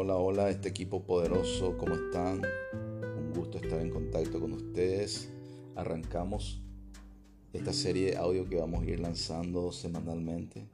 hola, 0.00 0.16
hola, 0.16 0.48
este 0.48 0.70
equipo 0.70 1.02
poderoso, 1.02 1.76
¿cómo 1.76 1.94
están? 1.94 2.40
Un 3.18 3.34
gusto 3.34 3.58
estar 3.58 3.78
en 3.78 3.90
contacto 3.90 4.40
con 4.40 4.54
ustedes. 4.54 5.28
Arrancamos 5.76 6.62
esta 7.52 7.74
serie 7.74 8.12
de 8.12 8.16
audio 8.16 8.48
que 8.48 8.56
vamos 8.56 8.82
a 8.82 8.86
ir 8.86 8.98
lanzando 8.98 9.72
semanalmente 9.72 10.66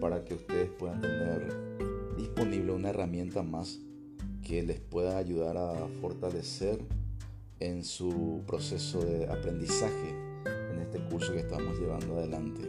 para 0.00 0.24
que 0.24 0.32
ustedes 0.32 0.70
puedan 0.70 1.02
tener 1.02 2.16
disponible 2.16 2.72
una 2.72 2.88
herramienta 2.88 3.42
más 3.42 3.78
que 4.42 4.62
les 4.62 4.80
pueda 4.80 5.18
ayudar 5.18 5.58
a 5.58 5.74
fortalecer 6.00 6.82
en 7.60 7.84
su 7.84 8.40
proceso 8.46 9.04
de 9.04 9.26
aprendizaje 9.26 10.14
en 10.72 10.80
este 10.80 10.98
curso 11.10 11.34
que 11.34 11.40
estamos 11.40 11.78
llevando 11.78 12.16
adelante. 12.16 12.62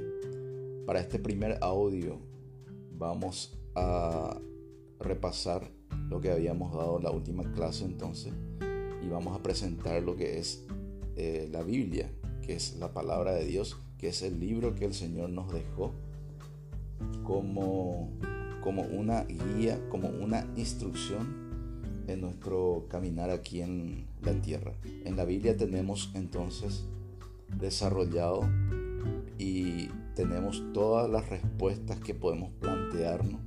Para 0.85 0.99
este 0.99 1.17
primer 1.17 1.57
audio 1.61 2.19
vamos 2.91 3.57
a 3.73 4.37
repasar 4.99 5.76
lo 6.09 6.21
que 6.21 6.31
habíamos 6.31 6.73
dado 6.73 6.97
en 6.97 7.03
la 7.03 7.11
última 7.11 7.43
clase 7.53 7.85
entonces 7.85 8.33
y 9.03 9.09
vamos 9.09 9.37
a 9.37 9.43
presentar 9.43 10.01
lo 10.03 10.15
que 10.15 10.39
es 10.39 10.65
eh, 11.15 11.47
la 11.51 11.63
Biblia, 11.63 12.11
que 12.41 12.55
es 12.55 12.77
la 12.77 12.93
palabra 12.93 13.33
de 13.33 13.45
Dios, 13.45 13.77
que 13.97 14.09
es 14.09 14.21
el 14.21 14.39
libro 14.39 14.75
que 14.75 14.85
el 14.85 14.93
Señor 14.93 15.29
nos 15.29 15.51
dejó 15.51 15.93
como, 17.23 18.09
como 18.63 18.83
una 18.83 19.23
guía, 19.23 19.79
como 19.89 20.09
una 20.09 20.47
instrucción 20.55 21.47
en 22.07 22.21
nuestro 22.21 22.85
caminar 22.89 23.29
aquí 23.29 23.61
en 23.61 24.07
la 24.21 24.33
tierra. 24.41 24.73
En 25.05 25.17
la 25.17 25.25
Biblia 25.25 25.57
tenemos 25.57 26.11
entonces 26.13 26.85
desarrollado 27.59 28.41
y 29.37 29.87
tenemos 30.15 30.63
todas 30.73 31.09
las 31.09 31.29
respuestas 31.29 31.99
que 31.99 32.13
podemos 32.13 32.51
plantearnos 32.59 33.41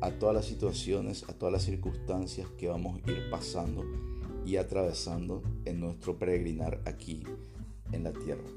a 0.00 0.10
todas 0.12 0.34
las 0.34 0.46
situaciones, 0.46 1.24
a 1.28 1.32
todas 1.34 1.52
las 1.52 1.62
circunstancias 1.62 2.48
que 2.58 2.68
vamos 2.68 3.00
a 3.04 3.10
ir 3.10 3.30
pasando 3.30 3.84
y 4.46 4.56
atravesando 4.56 5.42
en 5.64 5.80
nuestro 5.80 6.18
peregrinar 6.18 6.80
aquí 6.86 7.22
en 7.92 8.04
la 8.04 8.12
tierra. 8.12 8.48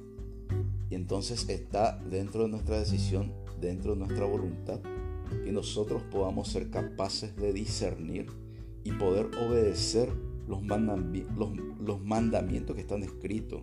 Y 0.89 0.95
entonces 0.95 1.49
está 1.49 1.97
dentro 2.09 2.43
de 2.43 2.49
nuestra 2.49 2.79
decisión, 2.79 3.33
dentro 3.59 3.93
de 3.93 3.99
nuestra 3.99 4.25
voluntad, 4.25 4.79
que 5.43 5.51
nosotros 5.51 6.03
podamos 6.03 6.49
ser 6.49 6.69
capaces 6.69 7.35
de 7.35 7.51
discernir 7.51 8.27
y 8.83 8.91
poder 8.91 9.27
obedecer 9.37 10.13
los, 10.47 10.61
mandamientos 12.01 12.75
que 12.75 12.81
están 12.81 13.03
escritos 13.03 13.61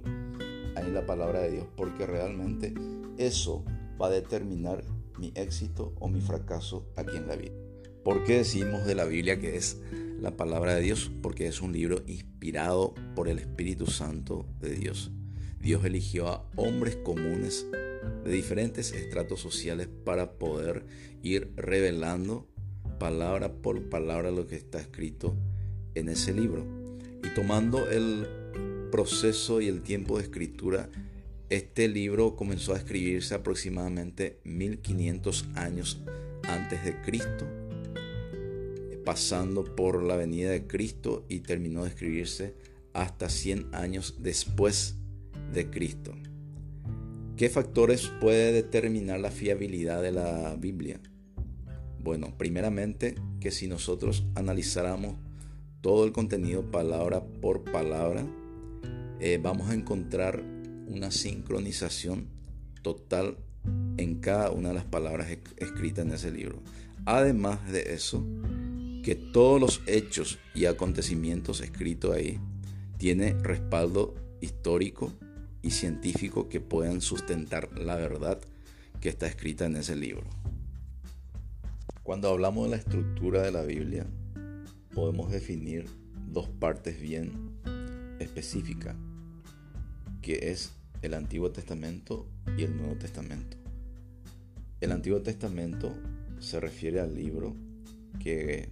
ahí 0.76 0.86
en 0.86 0.94
la 0.94 1.06
palabra 1.06 1.40
de 1.40 1.52
Dios, 1.52 1.66
porque 1.76 2.06
realmente 2.06 2.74
eso 3.18 3.64
va 4.00 4.06
a 4.06 4.10
determinar 4.10 4.82
mi 5.18 5.32
éxito 5.34 5.92
o 6.00 6.08
mi 6.08 6.20
fracaso 6.20 6.86
aquí 6.96 7.16
en 7.16 7.28
la 7.28 7.36
vida. 7.36 7.52
¿Por 8.04 8.24
qué 8.24 8.38
decimos 8.38 8.86
de 8.86 8.94
la 8.94 9.04
Biblia 9.04 9.38
que 9.38 9.56
es 9.56 9.76
la 10.20 10.36
palabra 10.36 10.74
de 10.74 10.80
Dios? 10.80 11.10
Porque 11.20 11.46
es 11.46 11.60
un 11.60 11.72
libro 11.72 12.02
inspirado 12.06 12.94
por 13.14 13.28
el 13.28 13.38
Espíritu 13.38 13.86
Santo 13.86 14.46
de 14.58 14.70
Dios. 14.70 15.10
Dios 15.60 15.84
eligió 15.84 16.28
a 16.28 16.48
hombres 16.56 16.96
comunes 16.96 17.66
de 18.24 18.32
diferentes 18.32 18.92
estratos 18.92 19.40
sociales 19.40 19.88
para 20.04 20.32
poder 20.38 20.86
ir 21.22 21.52
revelando 21.56 22.48
palabra 22.98 23.52
por 23.52 23.90
palabra 23.90 24.30
lo 24.30 24.46
que 24.46 24.56
está 24.56 24.80
escrito 24.80 25.36
en 25.94 26.08
ese 26.08 26.32
libro. 26.32 26.64
Y 27.22 27.34
tomando 27.34 27.90
el 27.90 28.26
proceso 28.90 29.60
y 29.60 29.68
el 29.68 29.82
tiempo 29.82 30.16
de 30.16 30.24
escritura, 30.24 30.88
este 31.50 31.88
libro 31.88 32.36
comenzó 32.36 32.72
a 32.72 32.78
escribirse 32.78 33.34
aproximadamente 33.34 34.40
1500 34.44 35.48
años 35.54 36.00
antes 36.44 36.84
de 36.84 37.00
Cristo, 37.02 37.46
pasando 39.10 39.64
por 39.64 40.04
la 40.04 40.14
venida 40.14 40.50
de 40.50 40.68
Cristo 40.68 41.26
y 41.28 41.40
terminó 41.40 41.82
de 41.82 41.88
escribirse 41.88 42.54
hasta 42.92 43.28
100 43.28 43.74
años 43.74 44.14
después 44.20 44.94
de 45.52 45.68
Cristo. 45.68 46.12
¿Qué 47.36 47.50
factores 47.50 48.06
puede 48.20 48.52
determinar 48.52 49.18
la 49.18 49.32
fiabilidad 49.32 50.00
de 50.00 50.12
la 50.12 50.54
Biblia? 50.54 51.00
Bueno, 51.98 52.38
primeramente 52.38 53.16
que 53.40 53.50
si 53.50 53.66
nosotros 53.66 54.26
analizáramos 54.36 55.16
todo 55.80 56.04
el 56.04 56.12
contenido 56.12 56.70
palabra 56.70 57.20
por 57.20 57.64
palabra, 57.64 58.24
eh, 59.18 59.40
vamos 59.42 59.70
a 59.70 59.74
encontrar 59.74 60.40
una 60.86 61.10
sincronización 61.10 62.28
total 62.82 63.38
en 63.96 64.20
cada 64.20 64.52
una 64.52 64.68
de 64.68 64.76
las 64.76 64.84
palabras 64.84 65.26
escritas 65.56 66.06
en 66.06 66.12
ese 66.12 66.30
libro. 66.30 66.62
Además 67.06 67.72
de 67.72 67.92
eso, 67.94 68.24
que 69.02 69.14
todos 69.14 69.60
los 69.60 69.82
hechos 69.86 70.38
y 70.54 70.66
acontecimientos 70.66 71.60
escritos 71.60 72.14
ahí 72.14 72.38
tienen 72.98 73.42
respaldo 73.42 74.14
histórico 74.40 75.12
y 75.62 75.70
científico 75.70 76.48
que 76.48 76.60
puedan 76.60 77.00
sustentar 77.00 77.70
la 77.78 77.96
verdad 77.96 78.40
que 79.00 79.08
está 79.08 79.26
escrita 79.26 79.66
en 79.66 79.76
ese 79.76 79.96
libro. 79.96 80.26
Cuando 82.02 82.28
hablamos 82.28 82.64
de 82.64 82.70
la 82.70 82.76
estructura 82.76 83.42
de 83.42 83.52
la 83.52 83.62
Biblia, 83.62 84.06
podemos 84.94 85.30
definir 85.30 85.86
dos 86.28 86.48
partes 86.48 87.00
bien 87.00 87.52
específicas, 88.18 88.96
que 90.20 90.50
es 90.50 90.72
el 91.02 91.14
Antiguo 91.14 91.50
Testamento 91.50 92.26
y 92.58 92.64
el 92.64 92.76
Nuevo 92.76 92.96
Testamento. 92.96 93.56
El 94.80 94.92
Antiguo 94.92 95.22
Testamento 95.22 95.94
se 96.38 96.60
refiere 96.60 97.00
al 97.00 97.14
libro 97.14 97.54
que 98.18 98.70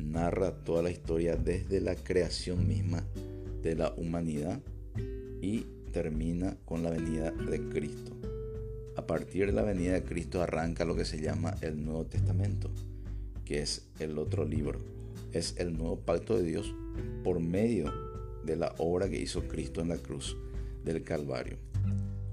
narra 0.00 0.52
toda 0.64 0.82
la 0.82 0.90
historia 0.90 1.36
desde 1.36 1.80
la 1.80 1.94
creación 1.94 2.66
misma 2.66 3.04
de 3.62 3.74
la 3.74 3.92
humanidad 3.96 4.60
y 5.40 5.66
termina 5.92 6.56
con 6.64 6.82
la 6.82 6.90
venida 6.90 7.30
de 7.30 7.60
Cristo. 7.68 8.12
A 8.96 9.06
partir 9.06 9.46
de 9.46 9.52
la 9.52 9.62
venida 9.62 9.92
de 9.92 10.02
Cristo 10.02 10.42
arranca 10.42 10.84
lo 10.84 10.94
que 10.94 11.04
se 11.04 11.20
llama 11.20 11.54
el 11.60 11.84
Nuevo 11.84 12.04
Testamento, 12.04 12.70
que 13.44 13.60
es 13.60 13.88
el 13.98 14.18
otro 14.18 14.44
libro. 14.44 14.78
Es 15.32 15.54
el 15.58 15.76
nuevo 15.76 15.98
pacto 16.00 16.36
de 16.36 16.42
Dios 16.42 16.74
por 17.22 17.40
medio 17.40 17.92
de 18.44 18.56
la 18.56 18.74
obra 18.78 19.08
que 19.08 19.20
hizo 19.20 19.46
Cristo 19.48 19.80
en 19.80 19.88
la 19.88 19.96
cruz 19.96 20.36
del 20.84 21.02
Calvario. 21.02 21.56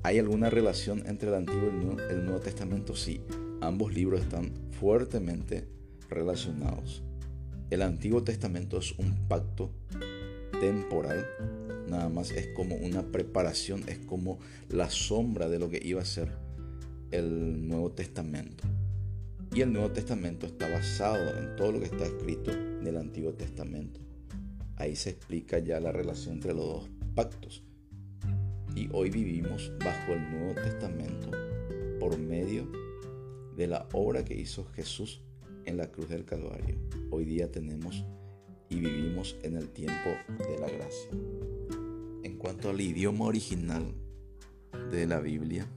¿Hay 0.03 0.19
alguna 0.19 0.49
relación 0.49 1.03
entre 1.05 1.29
el 1.29 1.35
Antiguo 1.35 1.69
y 1.69 2.11
el 2.11 2.25
Nuevo 2.25 2.39
Testamento? 2.39 2.95
Sí, 2.95 3.21
ambos 3.61 3.93
libros 3.93 4.21
están 4.21 4.51
fuertemente 4.79 5.67
relacionados. 6.09 7.03
El 7.69 7.81
Antiguo 7.81 8.23
Testamento 8.23 8.77
es 8.77 8.97
un 8.97 9.27
pacto 9.27 9.71
temporal, 10.61 11.27
nada 11.89 12.07
más 12.07 12.31
es 12.31 12.47
como 12.55 12.75
una 12.75 13.03
preparación, 13.11 13.83
es 13.87 13.97
como 13.99 14.39
la 14.69 14.89
sombra 14.89 15.49
de 15.49 15.59
lo 15.59 15.69
que 15.69 15.81
iba 15.83 16.01
a 16.01 16.05
ser 16.05 16.31
el 17.11 17.67
Nuevo 17.67 17.91
Testamento. 17.91 18.63
Y 19.53 19.61
el 19.61 19.73
Nuevo 19.73 19.91
Testamento 19.91 20.45
está 20.45 20.69
basado 20.69 21.37
en 21.37 21.57
todo 21.57 21.73
lo 21.73 21.79
que 21.79 21.87
está 21.87 22.05
escrito 22.05 22.51
en 22.51 22.87
el 22.87 22.95
Antiguo 22.95 23.33
Testamento. 23.33 23.99
Ahí 24.77 24.95
se 24.95 25.09
explica 25.09 25.59
ya 25.59 25.81
la 25.81 25.91
relación 25.91 26.35
entre 26.35 26.53
los 26.53 26.65
dos 26.65 26.89
pactos. 27.15 27.63
Y 28.75 28.87
hoy 28.93 29.09
vivimos 29.09 29.73
bajo 29.83 30.13
el 30.13 30.31
Nuevo 30.31 30.53
Testamento 30.53 31.31
por 31.99 32.17
medio 32.17 32.71
de 33.57 33.67
la 33.67 33.89
obra 33.91 34.23
que 34.23 34.35
hizo 34.35 34.65
Jesús 34.67 35.21
en 35.67 35.77
la 35.77 35.91
cruz 35.91 36.09
del 36.09 36.23
Calvario. 36.23 36.75
Hoy 37.11 37.25
día 37.25 37.51
tenemos 37.51 38.03
y 38.69 38.79
vivimos 38.79 39.35
en 39.43 39.57
el 39.57 39.69
tiempo 39.69 40.09
de 40.27 40.57
la 40.59 40.67
gracia. 40.67 41.09
En 42.23 42.37
cuanto 42.37 42.69
al 42.69 42.79
idioma 42.79 43.25
original 43.25 43.93
de 44.91 45.05
la 45.05 45.19
Biblia, 45.19 45.67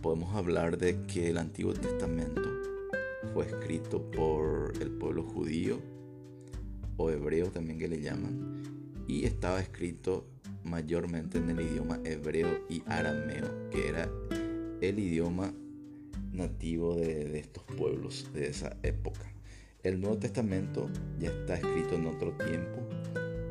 podemos 0.00 0.34
hablar 0.34 0.78
de 0.78 1.02
que 1.02 1.28
el 1.28 1.38
Antiguo 1.38 1.74
Testamento 1.74 2.48
fue 3.34 3.46
escrito 3.46 4.10
por 4.12 4.72
el 4.80 4.90
pueblo 4.92 5.24
judío 5.24 5.80
o 6.96 7.10
hebreo 7.10 7.50
también 7.50 7.78
que 7.78 7.88
le 7.88 8.00
llaman 8.00 8.62
y 9.08 9.24
estaba 9.24 9.60
escrito 9.60 10.24
mayormente 10.62 11.38
en 11.38 11.50
el 11.50 11.60
idioma 11.60 11.98
hebreo 12.04 12.64
y 12.68 12.82
arameo 12.86 13.70
que 13.70 13.88
era 13.88 14.08
el 14.80 14.98
idioma 15.00 15.52
nativo 16.40 16.96
de, 16.96 17.24
de 17.24 17.38
estos 17.38 17.62
pueblos 17.64 18.30
de 18.34 18.48
esa 18.48 18.76
época. 18.82 19.32
El 19.82 20.00
Nuevo 20.00 20.18
Testamento 20.18 20.90
ya 21.18 21.30
está 21.30 21.54
escrito 21.54 21.94
en 21.94 22.06
otro 22.06 22.32
tiempo 22.32 22.78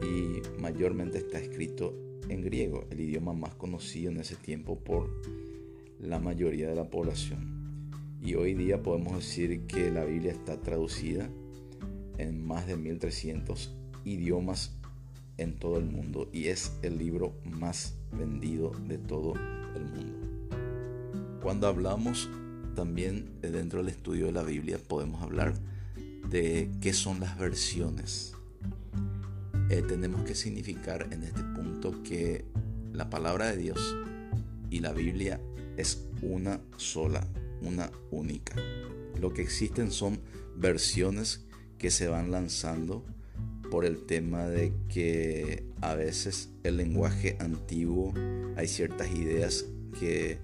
y 0.03 0.41
mayormente 0.61 1.17
está 1.17 1.39
escrito 1.39 1.93
en 2.29 2.41
griego, 2.41 2.85
el 2.91 2.99
idioma 2.99 3.33
más 3.33 3.55
conocido 3.55 4.11
en 4.11 4.19
ese 4.19 4.35
tiempo 4.35 4.77
por 4.77 5.09
la 5.99 6.19
mayoría 6.19 6.69
de 6.69 6.75
la 6.75 6.89
población. 6.89 7.59
Y 8.21 8.35
hoy 8.35 8.53
día 8.53 8.83
podemos 8.83 9.15
decir 9.15 9.61
que 9.65 9.89
la 9.91 10.03
Biblia 10.05 10.31
está 10.31 10.61
traducida 10.61 11.29
en 12.17 12.45
más 12.45 12.67
de 12.67 12.77
1300 12.77 13.73
idiomas 14.05 14.75
en 15.37 15.55
todo 15.55 15.77
el 15.77 15.85
mundo 15.85 16.29
y 16.33 16.47
es 16.47 16.73
el 16.81 16.97
libro 16.97 17.33
más 17.45 17.95
vendido 18.11 18.71
de 18.87 18.97
todo 18.97 19.33
el 19.75 19.85
mundo. 19.85 21.39
Cuando 21.41 21.67
hablamos 21.67 22.29
también 22.75 23.29
dentro 23.41 23.79
del 23.79 23.89
estudio 23.89 24.27
de 24.27 24.31
la 24.31 24.43
Biblia 24.43 24.77
podemos 24.77 25.21
hablar 25.21 25.53
de 26.29 26.69
qué 26.81 26.93
son 26.93 27.19
las 27.19 27.37
versiones. 27.37 28.33
Eh, 29.69 29.83
tenemos 29.87 30.23
que 30.23 30.35
significar 30.35 31.07
en 31.11 31.23
este 31.23 31.43
punto 31.43 32.01
que 32.03 32.45
la 32.93 33.09
palabra 33.09 33.51
de 33.51 33.57
Dios 33.57 33.95
y 34.69 34.79
la 34.79 34.93
Biblia 34.93 35.39
es 35.77 36.05
una 36.21 36.59
sola, 36.77 37.27
una 37.61 37.91
única. 38.11 38.55
Lo 39.19 39.33
que 39.33 39.41
existen 39.41 39.91
son 39.91 40.19
versiones 40.55 41.45
que 41.77 41.91
se 41.91 42.07
van 42.07 42.31
lanzando 42.31 43.05
por 43.69 43.85
el 43.85 44.05
tema 44.05 44.47
de 44.47 44.73
que 44.89 45.63
a 45.81 45.95
veces 45.95 46.49
el 46.63 46.77
lenguaje 46.77 47.37
antiguo 47.39 48.13
hay 48.55 48.67
ciertas 48.67 49.11
ideas 49.11 49.65
que 49.99 50.39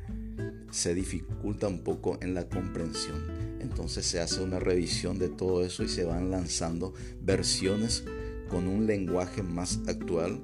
se 0.71 0.93
dificulta 0.93 1.67
un 1.67 1.83
poco 1.83 2.17
en 2.21 2.33
la 2.33 2.47
comprensión. 2.49 3.25
Entonces 3.59 4.05
se 4.05 4.19
hace 4.19 4.41
una 4.41 4.59
revisión 4.59 5.17
de 5.19 5.29
todo 5.29 5.65
eso 5.65 5.83
y 5.83 5.87
se 5.87 6.03
van 6.05 6.31
lanzando 6.31 6.93
versiones 7.21 8.03
con 8.49 8.67
un 8.67 8.85
lenguaje 8.85 9.41
más 9.41 9.79
actual 9.87 10.39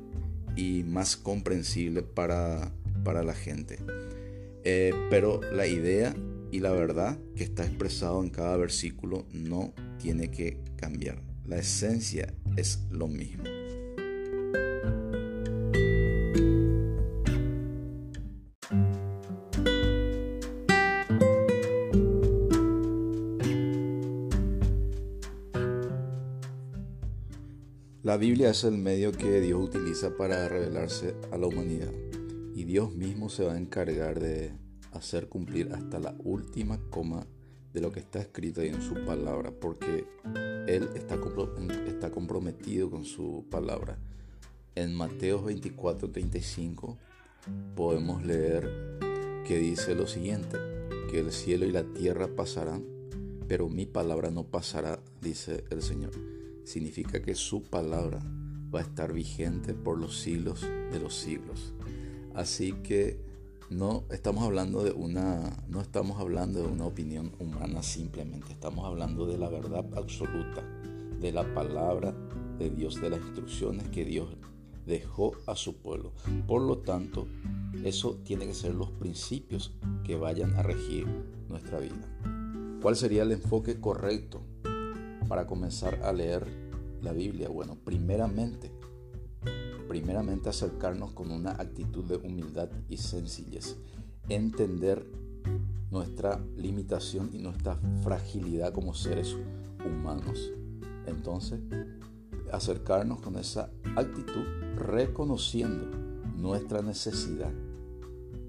y 0.55 0.83
más 0.83 1.17
comprensible 1.17 2.01
para, 2.01 2.73
para 3.03 3.23
la 3.23 3.33
gente. 3.33 3.79
Eh, 4.63 4.93
pero 5.09 5.41
la 5.51 5.67
idea 5.67 6.15
y 6.51 6.59
la 6.59 6.71
verdad 6.71 7.17
que 7.35 7.43
está 7.43 7.65
expresado 7.65 8.21
en 8.23 8.29
cada 8.29 8.57
versículo 8.57 9.25
no 9.31 9.73
tiene 9.97 10.29
que 10.29 10.59
cambiar. 10.75 11.21
La 11.45 11.57
esencia 11.57 12.33
es 12.57 12.83
lo 12.91 13.07
mismo. 13.07 13.43
La 28.03 28.17
Biblia 28.17 28.49
es 28.49 28.63
el 28.63 28.79
medio 28.79 29.11
que 29.11 29.39
Dios 29.41 29.61
utiliza 29.61 30.17
para 30.17 30.49
revelarse 30.49 31.13
a 31.31 31.37
la 31.37 31.45
humanidad 31.45 31.91
y 32.55 32.63
Dios 32.63 32.95
mismo 32.95 33.29
se 33.29 33.43
va 33.43 33.53
a 33.53 33.59
encargar 33.59 34.19
de 34.19 34.53
hacer 34.91 35.29
cumplir 35.29 35.71
hasta 35.71 35.99
la 35.99 36.15
última 36.23 36.79
coma 36.89 37.27
de 37.73 37.79
lo 37.79 37.91
que 37.91 37.99
está 37.99 38.19
escrito 38.19 38.61
ahí 38.61 38.69
en 38.69 38.81
su 38.81 39.05
palabra, 39.05 39.51
porque 39.51 40.07
Él 40.67 40.89
está, 40.95 41.19
está 41.85 42.09
comprometido 42.09 42.89
con 42.89 43.05
su 43.05 43.45
palabra. 43.51 43.99
En 44.73 44.95
Mateo 44.95 45.43
24, 45.43 46.09
35 46.09 46.97
podemos 47.75 48.25
leer 48.25 48.97
que 49.45 49.59
dice 49.59 49.93
lo 49.93 50.07
siguiente, 50.07 50.57
que 51.11 51.19
el 51.19 51.31
cielo 51.31 51.67
y 51.67 51.71
la 51.71 51.83
tierra 51.83 52.27
pasarán, 52.35 52.83
pero 53.47 53.69
mi 53.69 53.85
palabra 53.85 54.31
no 54.31 54.43
pasará, 54.43 54.99
dice 55.21 55.65
el 55.69 55.83
Señor 55.83 56.40
significa 56.63 57.21
que 57.21 57.35
su 57.35 57.63
palabra 57.63 58.21
va 58.73 58.79
a 58.79 58.83
estar 58.83 59.13
vigente 59.13 59.73
por 59.73 59.97
los 59.97 60.19
siglos 60.19 60.61
de 60.61 60.99
los 60.99 61.15
siglos. 61.15 61.73
Así 62.33 62.73
que 62.83 63.19
no 63.69 64.03
estamos 64.11 64.43
hablando 64.43 64.83
de 64.83 64.91
una 64.91 65.63
no 65.69 65.81
estamos 65.81 66.19
hablando 66.19 66.61
de 66.61 66.67
una 66.67 66.85
opinión 66.85 67.31
humana 67.39 67.83
simplemente, 67.83 68.51
estamos 68.51 68.85
hablando 68.85 69.25
de 69.25 69.37
la 69.37 69.49
verdad 69.49 69.85
absoluta, 69.95 70.61
de 71.19 71.31
la 71.31 71.53
palabra 71.53 72.13
de 72.57 72.69
Dios, 72.69 73.01
de 73.01 73.09
las 73.09 73.21
instrucciones 73.21 73.87
que 73.89 74.05
Dios 74.05 74.35
dejó 74.85 75.33
a 75.45 75.55
su 75.55 75.77
pueblo. 75.77 76.11
Por 76.47 76.61
lo 76.61 76.79
tanto, 76.79 77.27
eso 77.83 78.19
tiene 78.23 78.45
que 78.45 78.53
ser 78.53 78.73
los 78.73 78.91
principios 78.91 79.73
que 80.03 80.15
vayan 80.15 80.53
a 80.55 80.63
regir 80.63 81.07
nuestra 81.47 81.79
vida. 81.79 82.07
¿Cuál 82.81 82.95
sería 82.95 83.23
el 83.23 83.31
enfoque 83.31 83.79
correcto 83.79 84.41
para 85.31 85.47
comenzar 85.47 86.03
a 86.03 86.11
leer 86.11 86.45
la 87.01 87.13
Biblia? 87.13 87.47
Bueno, 87.47 87.77
primeramente, 87.85 88.69
primeramente 89.87 90.49
acercarnos 90.49 91.13
con 91.13 91.31
una 91.31 91.51
actitud 91.51 92.03
de 92.03 92.17
humildad 92.17 92.67
y 92.89 92.97
sencillez. 92.97 93.77
Entender 94.27 95.07
nuestra 95.89 96.37
limitación 96.57 97.29
y 97.31 97.37
nuestra 97.37 97.79
fragilidad 98.03 98.73
como 98.73 98.93
seres 98.93 99.37
humanos. 99.85 100.51
Entonces, 101.05 101.61
acercarnos 102.51 103.21
con 103.21 103.37
esa 103.37 103.69
actitud 103.95 104.43
reconociendo 104.75 105.97
nuestra 106.35 106.81
necesidad, 106.81 107.53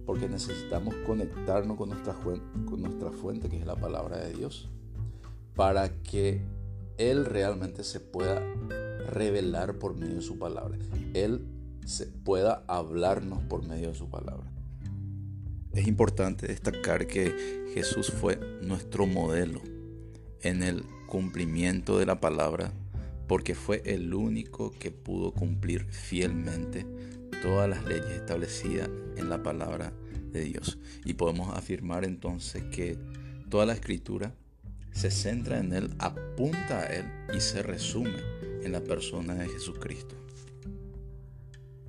porque 0.05 0.29
necesitamos 0.29 0.97
conectarnos 1.07 1.77
con 1.77 1.91
nuestra, 1.91 2.15
con 2.15 2.83
nuestra 2.83 3.13
fuente, 3.13 3.49
que 3.49 3.59
es 3.59 3.67
la 3.67 3.77
palabra 3.77 4.17
de 4.17 4.33
Dios, 4.33 4.69
para 5.55 6.03
que 6.03 6.43
él 6.99 7.25
realmente 7.25 7.85
se 7.85 8.01
pueda 8.01 8.43
revelar 9.09 9.79
por 9.79 9.95
medio 9.95 10.17
de 10.17 10.23
su 10.23 10.39
palabra. 10.39 10.79
Él 11.15 11.45
se 11.85 12.07
pueda 12.07 12.65
hablarnos 12.69 13.43
por 13.45 13.67
medio 13.67 13.89
de 13.89 13.95
su 13.95 14.09
palabra. 14.09 14.51
Es 15.73 15.87
importante 15.87 16.47
destacar 16.47 17.07
que 17.07 17.71
Jesús 17.75 18.11
fue 18.11 18.39
nuestro 18.63 19.07
modelo 19.07 19.63
en 20.43 20.63
el 20.63 20.85
cumplimiento 21.07 21.99
de 21.99 22.07
la 22.07 22.21
palabra 22.21 22.73
porque 23.27 23.55
fue 23.55 23.83
el 23.87 24.13
único 24.13 24.73
que 24.73 24.91
pudo 24.91 25.33
cumplir 25.33 25.87
fielmente 25.87 26.87
todas 27.43 27.69
las 27.69 27.85
leyes 27.85 28.11
establecidas 28.11 28.91
en 29.17 29.31
la 29.31 29.43
palabra 29.43 29.93
de 30.31 30.43
Dios. 30.43 30.79
Y 31.05 31.15
podemos 31.15 31.57
afirmar 31.57 32.05
entonces 32.05 32.63
que 32.65 32.99
toda 33.49 33.67
la 33.67 33.73
escritura 33.73 34.35
se 34.93 35.11
centra 35.11 35.59
en 35.59 35.73
Él, 35.73 35.91
apunta 35.99 36.81
a 36.81 36.87
Él 36.87 37.07
y 37.35 37.41
se 37.41 37.63
resume 37.63 38.19
en 38.63 38.73
la 38.73 38.81
persona 38.81 39.35
de 39.35 39.49
Jesucristo. 39.49 40.15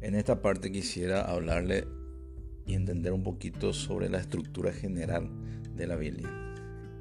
En 0.01 0.15
esta 0.15 0.41
parte 0.41 0.71
quisiera 0.71 1.21
hablarle 1.21 1.87
y 2.65 2.73
entender 2.73 3.13
un 3.13 3.23
poquito 3.23 3.73
sobre 3.73 4.09
la 4.09 4.19
estructura 4.19 4.73
general 4.73 5.29
de 5.75 5.87
la 5.87 5.95
Biblia. 5.95 6.29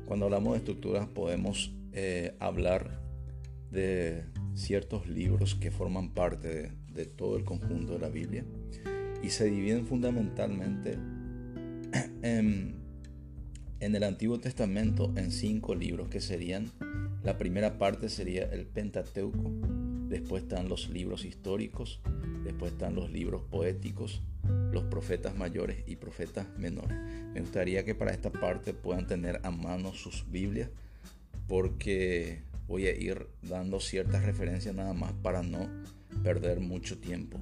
Cuando 0.07 0.27
hablamos 0.27 0.53
de 0.53 0.59
estructuras 0.59 1.07
podemos 1.09 1.75
eh, 1.93 2.37
hablar 2.41 3.01
de 3.71 4.25
ciertos 4.55 5.09
libros 5.09 5.55
que 5.55 5.71
forman 5.71 6.13
parte 6.13 6.49
de, 6.49 6.73
de 6.93 7.07
todo 7.07 7.37
el 7.37 7.45
conjunto 7.45 7.95
de 7.95 7.99
la 7.99 8.09
Biblia 8.09 8.45
y 9.23 9.31
se 9.31 9.47
dividen 9.47 9.87
fundamentalmente 9.87 10.99
en 12.23 12.82
en 13.83 13.97
el 13.97 14.05
Antiguo 14.05 14.39
Testamento 14.39 15.13
en 15.17 15.33
cinco 15.33 15.75
libros 15.75 16.09
que 16.09 16.21
serían, 16.21 16.71
la 17.25 17.37
primera 17.37 17.79
parte 17.79 18.09
sería 18.09 18.45
el 18.45 18.65
Pentateuco, 18.65 19.51
después 20.09 20.45
están 20.45 20.69
los 20.69 20.89
libros 20.89 21.25
históricos, 21.25 22.01
después 22.45 22.73
están 22.73 22.95
los 22.95 23.11
libros 23.11 23.43
poéticos, 23.43 24.23
los 24.71 24.85
profetas 24.85 25.37
mayores 25.37 25.83
y 25.89 25.97
profetas 25.97 26.47
menores. 26.57 26.97
Me 27.35 27.41
gustaría 27.41 27.85
que 27.85 27.97
para 27.97 28.13
esta 28.13 28.31
parte 28.31 28.73
puedan 28.73 29.09
tener 29.09 29.41
a 29.43 29.51
mano 29.51 29.93
sus 29.93 30.31
Biblias 30.31 30.71
porque 31.49 32.43
voy 32.69 32.87
a 32.87 32.97
ir 32.97 33.27
dando 33.43 33.81
ciertas 33.81 34.25
referencias 34.25 34.77
nada 34.77 34.95
más 34.95 35.13
para 35.13 35.43
no 35.43 35.69
perder 36.23 36.61
mucho 36.61 36.99
tiempo. 36.99 37.41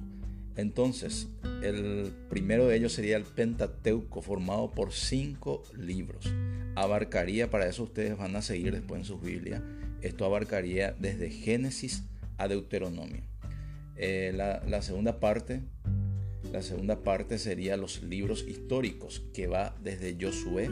Entonces, 0.55 1.27
el 1.63 2.11
primero 2.29 2.67
de 2.67 2.75
ellos 2.75 2.93
sería 2.93 3.17
el 3.17 3.23
Pentateuco, 3.23 4.21
formado 4.21 4.71
por 4.71 4.91
cinco 4.91 5.63
libros. 5.77 6.31
Abarcaría, 6.75 7.49
para 7.49 7.67
eso 7.67 7.83
ustedes 7.83 8.17
van 8.17 8.35
a 8.35 8.41
seguir 8.41 8.73
después 8.73 8.99
en 8.99 9.05
sus 9.05 9.21
Biblias, 9.21 9.61
esto 10.01 10.25
abarcaría 10.25 10.95
desde 10.99 11.29
Génesis 11.29 12.03
a 12.37 12.47
Deuteronomio. 12.47 13.21
Eh, 13.95 14.31
la, 14.35 14.63
la, 14.67 14.81
segunda 14.81 15.19
parte, 15.19 15.61
la 16.51 16.61
segunda 16.61 17.03
parte 17.03 17.37
sería 17.37 17.77
los 17.77 18.01
libros 18.01 18.45
históricos, 18.47 19.23
que 19.33 19.47
va 19.47 19.75
desde 19.83 20.17
Josué 20.19 20.69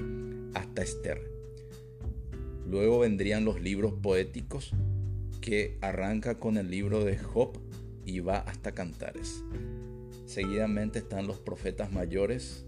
hasta 0.56 0.82
Esther. 0.82 1.22
Luego 2.66 3.00
vendrían 3.00 3.46
los 3.46 3.62
libros 3.62 3.94
poéticos, 4.02 4.74
que 5.42 5.78
arranca 5.82 6.40
con 6.40 6.58
el 6.58 6.70
libro 6.70 7.04
de 7.04 7.18
Job 7.18 7.58
y 8.10 8.22
va 8.22 8.40
hasta 8.40 8.72
Cantares. 8.72 9.44
Seguidamente 10.26 11.00
están 11.00 11.28
los 11.28 11.40
profetas 11.40 11.92
mayores, 11.92 12.66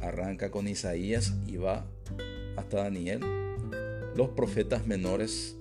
arranca 0.00 0.50
con 0.50 0.68
Isaías 0.68 1.34
y 1.46 1.56
va 1.56 1.86
hasta 2.56 2.84
Daniel. 2.84 3.20
Los 4.16 4.30
profetas 4.30 4.86
menores 4.86 5.56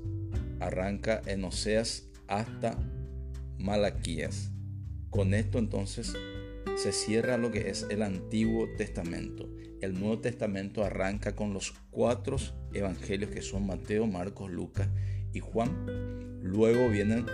arranca 0.59 1.21
en 1.25 1.43
Oseas 1.43 2.07
hasta 2.27 2.77
Malaquías. 3.57 4.51
Con 5.09 5.33
esto 5.33 5.57
entonces 5.57 6.15
se 6.75 6.91
cierra 6.91 7.37
lo 7.37 7.51
que 7.51 7.69
es 7.69 7.87
el 7.89 8.03
Antiguo 8.03 8.67
Testamento. 8.77 9.49
El 9.81 9.99
Nuevo 9.99 10.19
Testamento 10.19 10.83
arranca 10.83 11.35
con 11.35 11.53
los 11.53 11.73
cuatro 11.91 12.37
evangelios 12.73 13.31
que 13.31 13.41
son 13.41 13.65
Mateo, 13.65 14.05
Marcos, 14.05 14.51
Lucas 14.51 14.87
y 15.33 15.39
Juan. 15.39 16.39
Luego 16.41 16.89
vienen, 16.89 17.25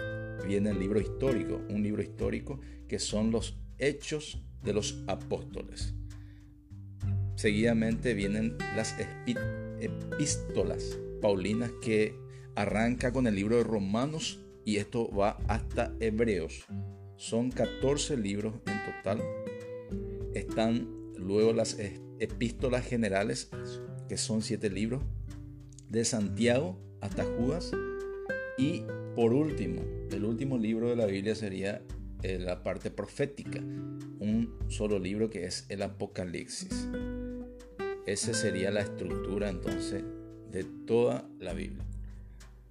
viene 0.45 0.71
el 0.71 0.79
libro 0.79 0.99
histórico, 0.99 1.61
un 1.69 1.83
libro 1.83 2.01
histórico 2.01 2.59
que 2.87 2.99
son 2.99 3.31
los 3.31 3.57
Hechos 3.77 4.41
de 4.63 4.73
los 4.73 5.03
Apóstoles. 5.07 5.93
Seguidamente 7.35 8.13
vienen 8.13 8.57
las 8.75 8.95
epístolas 9.79 10.99
paulinas 11.21 11.71
que 11.81 12.13
Arranca 12.59 13.13
con 13.13 13.25
el 13.25 13.35
libro 13.35 13.55
de 13.55 13.63
Romanos 13.63 14.41
y 14.65 14.77
esto 14.77 15.09
va 15.15 15.37
hasta 15.47 15.93
Hebreos. 16.01 16.65
Son 17.15 17.51
14 17.51 18.17
libros 18.17 18.53
en 18.65 18.95
total. 18.95 19.23
Están 20.33 20.89
luego 21.15 21.53
las 21.53 21.77
epístolas 22.19 22.85
generales, 22.85 23.49
que 24.09 24.17
son 24.17 24.41
7 24.41 24.69
libros, 24.69 25.01
de 25.87 26.03
Santiago 26.03 26.77
hasta 26.99 27.23
Judas. 27.23 27.71
Y 28.57 28.83
por 29.15 29.31
último, 29.31 29.81
el 30.11 30.25
último 30.25 30.57
libro 30.57 30.89
de 30.89 30.95
la 30.95 31.05
Biblia 31.05 31.35
sería 31.35 31.81
eh, 32.23 32.37
la 32.39 32.63
parte 32.63 32.91
profética, 32.91 33.59
un 33.59 34.57
solo 34.67 34.99
libro 34.99 35.29
que 35.29 35.45
es 35.45 35.65
el 35.69 35.81
Apocalipsis. 35.81 36.87
Esa 38.05 38.33
sería 38.33 38.71
la 38.71 38.81
estructura 38.81 39.49
entonces 39.49 40.03
de 40.51 40.63
toda 40.63 41.27
la 41.39 41.53
Biblia. 41.53 41.85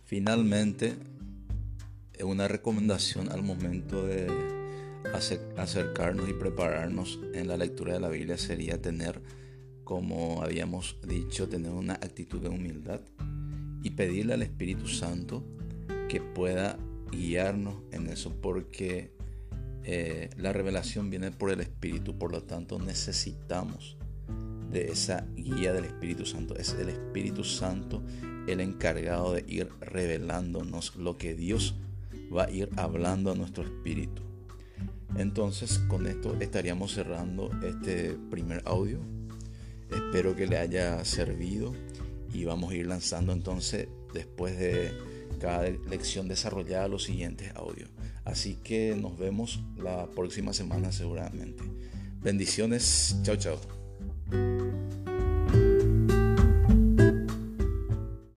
Finalmente, 0.05 0.95
una 2.25 2.49
recomendación 2.49 3.31
al 3.31 3.43
momento 3.43 4.05
de 4.05 4.27
acercarnos 5.57 6.29
y 6.29 6.33
prepararnos 6.33 7.21
en 7.35 7.49
la 7.49 7.57
lectura 7.57 7.95
de 7.95 8.01
la 8.01 8.09
Biblia 8.09 8.37
sería 8.37 8.83
tener, 8.83 9.23
como 9.85 10.43
habíamos 10.43 10.99
dicho, 11.07 11.49
tener 11.49 11.71
una 11.71 11.95
actitud 11.95 12.41
de 12.41 12.49
humildad 12.49 13.01
y 13.83 13.91
pedirle 13.91 14.35
al 14.35 14.43
Espíritu 14.43 14.89
Santo 14.89 15.45
que 16.09 16.21
pueda 16.21 16.79
guiarnos 17.11 17.83
en 17.93 18.09
eso, 18.09 18.35
porque 18.41 19.13
eh, 19.85 20.31
la 20.37 20.53
revelación 20.53 21.11
viene 21.11 21.31
por 21.31 21.51
el 21.51 21.61
Espíritu, 21.61 22.19
por 22.19 22.33
lo 22.33 22.43
tanto 22.43 22.79
necesitamos 22.79 23.97
de 24.71 24.91
esa 24.91 25.27
guía 25.35 25.73
del 25.73 25.87
Espíritu 25.87 26.27
Santo. 26.27 26.57
Es 26.57 26.75
el 26.75 26.91
Espíritu 26.91 27.45
Santo 27.45 28.03
el 28.47 28.61
encargado 28.61 29.35
de 29.35 29.45
ir 29.47 29.69
revelándonos 29.81 30.97
lo 30.97 31.17
que 31.17 31.35
Dios 31.35 31.75
va 32.35 32.45
a 32.45 32.51
ir 32.51 32.69
hablando 32.77 33.33
a 33.33 33.35
nuestro 33.35 33.65
espíritu. 33.65 34.23
Entonces 35.17 35.79
con 35.89 36.07
esto 36.07 36.37
estaríamos 36.41 36.93
cerrando 36.93 37.51
este 37.63 38.17
primer 38.31 38.63
audio. 38.65 39.01
Espero 39.91 40.37
que 40.37 40.47
le 40.47 40.59
haya 40.59 41.05
servido 41.05 41.75
y 42.33 42.45
vamos 42.45 42.73
a 42.73 42.75
ir 42.75 42.87
lanzando 42.87 43.33
entonces 43.33 43.89
después 44.13 44.59
de 44.59 44.93
cada 45.39 45.69
lección 45.69 46.29
desarrollada 46.29 46.89
los 46.89 47.05
siguientes 47.05 47.53
audios. 47.55 47.91
Así 48.25 48.57
que 48.57 48.97
nos 49.01 49.19
vemos 49.19 49.61
la 49.77 50.07
próxima 50.07 50.53
semana 50.53 50.93
seguramente. 50.93 51.63
Bendiciones. 52.21 53.17
Chao, 53.23 53.37
chao. 53.37 53.59